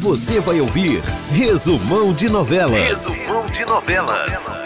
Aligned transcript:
Você 0.00 0.40
vai 0.40 0.58
ouvir 0.62 1.02
Resumão 1.30 2.14
de 2.14 2.30
Novelas. 2.30 2.72
Resumão 3.14 3.44
de 3.44 3.66
Novelas. 3.66 4.59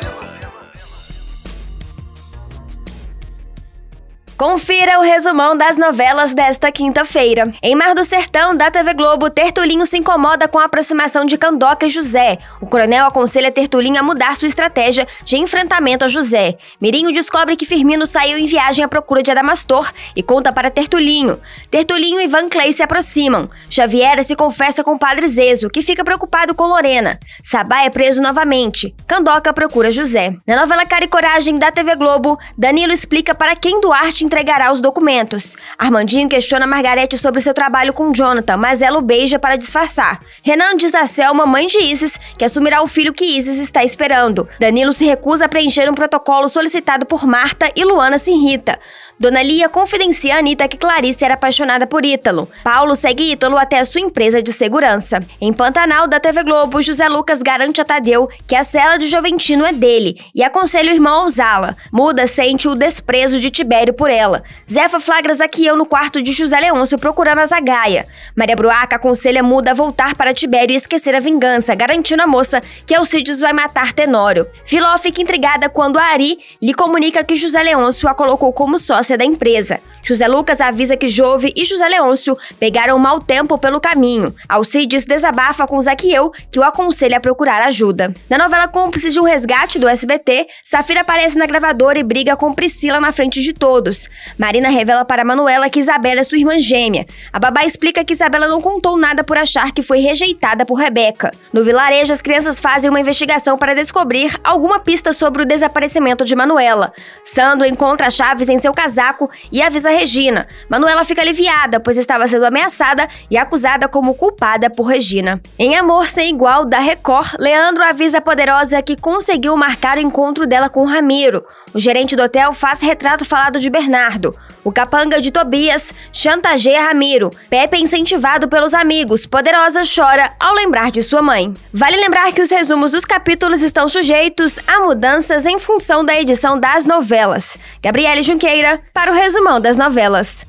Confira 4.36 4.98
o 4.98 5.02
resumão 5.02 5.56
das 5.56 5.78
novelas 5.78 6.34
desta 6.34 6.72
quinta-feira. 6.72 7.52
Em 7.62 7.76
Mar 7.76 7.94
do 7.94 8.02
Sertão, 8.02 8.56
da 8.56 8.68
TV 8.68 8.92
Globo, 8.92 9.30
Tertulinho 9.30 9.87
se 9.87 9.96
incomoda 9.96 10.48
com 10.48 10.58
a 10.58 10.64
aproximação 10.64 11.24
de 11.24 11.38
Candoca 11.38 11.87
e 11.87 11.88
José. 11.88 12.38
O 12.60 12.67
coronel 12.67 13.06
aconselha 13.06 13.53
Tertulinho 13.53 14.00
a 14.00 14.03
mudar 14.03 14.36
sua 14.36 14.49
estratégia 14.49 15.06
de 15.24 15.36
enfrentamento 15.36 16.05
a 16.05 16.09
José. 16.09 16.59
Mirinho 16.80 17.12
descobre 17.12 17.55
que 17.55 17.64
Firmino 17.64 18.09
saiu 18.09 18.36
em 18.36 18.46
viagem 18.46 18.84
à 18.84 18.88
procura 18.88 19.23
de 19.23 19.30
Adamastor 19.30 19.92
e 20.16 20.23
conta 20.23 20.52
para 20.52 20.69
Tertulinho. 20.69 21.38
Tertulinho 21.70 22.20
e 22.20 22.27
Van 22.27 22.48
Clay 22.48 22.73
se 22.73 22.82
aproximam. 22.82 23.48
Xaviera 23.70 24.24
se 24.24 24.34
confessa 24.34 24.82
com 24.82 24.95
o 24.95 24.98
padre 24.98 25.28
Zezo, 25.28 25.70
que 25.70 25.82
fica 25.82 26.02
preocupado 26.02 26.56
com 26.56 26.64
Lorena. 26.64 27.20
Sabá 27.45 27.84
é 27.84 27.90
preso 27.90 28.20
novamente. 28.20 28.92
Candoca 29.06 29.52
procura 29.52 29.92
José. 29.92 30.34
Na 30.45 30.56
novela 30.56 30.84
Cara 30.84 31.04
e 31.04 31.09
Coragem 31.09 31.54
da 31.54 31.70
TV 31.70 31.95
Globo, 31.95 32.37
Danilo 32.59 32.92
explica 32.92 33.32
para 33.32 33.54
quem 33.54 33.80
Duarte 33.80 34.23
entregará 34.24 34.73
os 34.73 34.80
documentos. 34.80 35.56
Armandinho 35.78 36.28
questiona 36.28 36.66
Margarete 36.66 37.19
sobre 37.19 37.41
seu 37.41 37.55
trabalho 37.55 37.92
com 37.92 38.12
Jonathan, 38.12 38.56
mas 38.56 38.82
ela 38.82 38.98
o 38.98 39.02
beija 39.02 39.38
para 39.38 39.56
disfarçar. 39.56 40.20
Renan 40.42 40.77
diz 40.77 40.95
a 40.95 41.06
Selma, 41.06 41.46
mãe 41.46 41.66
de 41.66 41.78
Isis, 41.78 42.19
que 42.38 42.45
assumirá 42.45 42.82
o 42.82 42.87
filho 42.87 43.12
que 43.12 43.24
Isis 43.24 43.59
está 43.59 43.84
esperando. 43.84 44.48
Danilo 44.59 44.92
se 44.92 45.05
recusa 45.05 45.45
a 45.45 45.48
preencher 45.48 45.88
um 45.91 45.95
protocolo 45.95 46.48
solicitado 46.48 47.06
por 47.06 47.27
Marta 47.27 47.70
e 47.77 47.84
Luana 47.84 48.18
se 48.18 48.30
irrita. 48.30 48.79
Dona 49.18 49.42
Lia 49.42 49.68
confidencia 49.68 50.34
a 50.34 50.38
Anitta 50.38 50.66
que 50.66 50.77
Clarice 50.77 51.24
era 51.24 51.34
apaixonada 51.34 51.87
por 51.87 52.04
Ítalo. 52.04 52.48
Paulo 52.65 52.96
segue 52.96 53.30
Ítalo 53.30 53.56
até 53.56 53.79
a 53.79 53.84
sua 53.84 54.01
empresa 54.01 54.43
de 54.43 54.52
segurança. 54.52 55.20
Em 55.41 55.52
Pantanal, 55.52 56.09
da 56.09 56.18
TV 56.18 56.43
Globo, 56.43 56.82
José 56.82 57.09
Lucas 57.09 57.41
garante 57.41 57.80
a 57.80 57.84
Tadeu 57.84 58.29
que 58.46 58.56
a 58.56 58.65
cela 58.65 58.96
de 58.96 59.07
Joventino 59.07 59.65
é 59.65 59.73
dele 59.73 60.20
e 60.35 60.43
aconselha 60.43 60.91
o 60.91 60.95
irmão 60.95 61.23
a 61.23 61.24
usá-la. 61.26 61.76
Muda 61.93 62.26
sente 62.26 62.66
o 62.66 62.74
desprezo 62.74 63.41
de 63.41 63.51
Tibério 63.51 63.95
por 63.95 64.11
ela. 64.15 64.43
Zefa 64.70 65.01
flagra 65.01 65.34
Zaquiel 65.34 65.77
no 65.77 65.84
quarto 65.84 66.23
de 66.23 66.33
José 66.33 66.59
Leôncio 66.61 66.98
procurando 66.98 67.41
a 67.41 67.47
Zagaia. 67.47 68.07
Maria 68.37 68.57
Bruaca 68.57 68.97
aconselha 68.97 69.43
Muda 69.43 69.73
a 69.73 69.75
voltar 69.75 70.15
para 70.15 70.33
Tibério 70.33 70.73
e 70.73 70.77
esquecer 70.77 71.15
a 71.15 71.20
vingança, 71.20 71.75
garantindo 71.75 72.23
à 72.23 72.27
moça 72.27 72.61
que 72.87 72.95
Alcides 72.95 73.41
vai 73.41 73.53
matar 73.53 73.92
Tenório. 73.92 74.47
Filó 74.65 74.97
fica 74.98 75.20
intrigada 75.20 75.69
quando 75.69 75.98
a 75.98 76.03
Ari 76.03 76.39
lhe 76.62 76.73
comunica 76.73 77.25
que 77.25 77.37
José 77.37 77.62
Leôncio 77.62 78.09
a 78.09 78.15
colocou 78.15 78.53
como 78.53 78.79
sócia 78.79 79.19
da 79.19 79.25
empresa. 79.25 79.81
José 80.05 80.29
Lucas 80.29 80.61
avisa 80.61 80.99
que 80.99 81.09
Jove 81.09 81.51
e 81.57 81.65
José 81.65 81.89
Leôncio 81.89 82.37
pegaram 82.61 82.99
mau 82.99 83.19
tempo 83.19 83.57
pelo 83.57 83.81
caminho. 83.81 84.35
Alcides 84.47 85.07
desabafa 85.07 85.67
com 85.67 85.81
Zaquiel, 85.81 86.31
que 86.51 86.59
o 86.59 86.63
aconselha 86.63 87.17
a 87.17 87.21
procurar 87.21 87.63
ajuda. 87.63 88.13
Na 88.29 88.37
novela 88.37 88.69
Cúmplices 88.69 89.15
de 89.15 89.21
um 89.21 89.23
Resgate 89.23 89.79
do 89.79 89.89
SBT, 89.89 90.47
Safira 90.63 91.01
aparece 91.01 91.39
na 91.39 91.47
gravadora 91.47 91.99
e 91.99 92.03
briga 92.03 92.37
com 92.37 92.53
Priscila 92.53 93.01
na 93.01 93.13
frente 93.13 93.43
de 93.43 93.55
todos. 93.55 94.11
Marina 94.39 94.69
revela 94.69 95.07
para 95.07 95.25
Manuela 95.25 95.71
que 95.71 95.81
Isabela 95.81 96.21
é 96.21 96.25
sua 96.25 96.39
irmã 96.39 96.61
gêmea. 96.61 97.07
A 97.33 97.39
babá 97.39 97.65
explica 97.65 98.05
que 98.05 98.13
Isabela 98.13 98.47
não 98.47 98.61
contou 98.61 98.99
nada 98.99 99.25
por 99.25 99.39
achar 99.39 99.73
que 99.73 99.83
foi 99.83 100.01
rejeitada 100.01 100.67
por 100.67 100.75
Rebeca. 100.75 101.31
No 101.51 101.65
vilarejo, 101.65 102.13
as 102.13 102.21
crianças 102.21 102.61
fazem 102.61 102.91
uma 102.91 103.01
investigação 103.01 103.57
para 103.57 103.75
descobrir 103.75 104.39
alguma 104.45 104.81
pista 104.81 105.15
sobre 105.15 105.43
o 105.43 105.47
desaparecimento 105.47 106.27
de 106.27 106.37
Manuela. 106.37 106.93
Sandro 107.25 107.67
encontra 107.67 108.11
chaves 108.11 108.51
em 108.51 108.59
seu 108.59 108.75
casaco 108.75 109.31
e 109.51 109.63
avisa 109.63 109.94
Regina. 109.95 110.47
Manuela 110.69 111.05
fica 111.05 111.23
aliviada, 111.23 111.81
pois 111.81 111.97
estava 111.97 112.27
sendo 112.27 112.47
ameaçada 112.47 113.09
e 113.31 113.37
acusada 113.37 113.89
como 113.89 114.14
culpada 114.14 114.69
por 114.69 114.84
Regina. 114.84 115.41
Em 115.59 115.77
Amor 115.77 116.06
Sem 116.06 116.31
Igual, 116.31 116.64
da 116.64 116.78
Record, 116.78 117.34
Leandro 117.39 117.83
avisa 117.83 118.19
a 118.19 118.20
poderosa 118.20 118.83
que 118.83 118.97
conseguiu 118.97 119.56
marcar 119.56 119.97
o 119.97 120.01
encontro 120.01 120.47
dela 120.47 120.69
com 120.69 120.84
Ramiro. 120.84 121.45
O 121.73 121.81
gerente 121.81 122.14
do 122.14 122.23
hotel 122.23 122.55
faz 122.55 122.80
retrato 122.80 123.24
falado 123.24 123.58
de 123.58 123.69
Bernardo. 123.69 124.35
O 124.64 124.73
capanga 124.73 125.20
de 125.20 125.30
Tobias 125.30 125.92
chantageia 126.13 126.83
Ramiro. 126.83 127.30
Pepe 127.51 127.77
é 127.77 127.80
incentivado 127.80 128.48
pelos 128.48 128.72
amigos. 128.72 129.26
Poderosa 129.26 129.82
chora 129.84 130.32
ao 130.40 130.54
lembrar 130.54 130.90
de 130.90 131.02
sua 131.02 131.20
mãe. 131.20 131.52
Vale 131.72 131.96
lembrar 131.96 132.32
que 132.32 132.40
os 132.40 132.48
resumos 132.48 132.92
dos 132.92 133.04
capítulos 133.04 133.60
estão 133.60 133.88
sujeitos 133.88 134.58
a 134.66 134.80
mudanças 134.80 135.44
em 135.44 135.58
função 135.58 136.04
da 136.04 136.19
edição 136.19 136.58
das 136.58 136.86
novelas. 136.86 137.58
Gabriele 137.82 138.22
Junqueira, 138.22 138.80
para 138.94 139.10
o 139.10 139.14
resumão 139.14 139.60
das 139.60 139.76
novelas. 139.84 140.46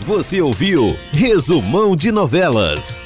Você 0.00 0.38
ouviu 0.42 0.94
Resumão 1.12 1.96
de 1.96 2.12
Novelas. 2.12 3.00